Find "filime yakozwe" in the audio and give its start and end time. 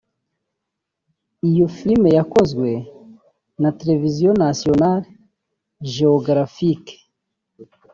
1.75-2.69